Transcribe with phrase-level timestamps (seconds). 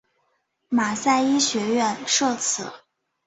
[0.67, 2.71] 马赛医学院设此。